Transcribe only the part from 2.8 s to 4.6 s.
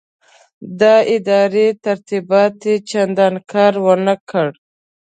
چنداني کار ورنه کړ.